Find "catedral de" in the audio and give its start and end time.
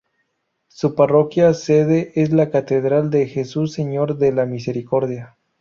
2.49-3.27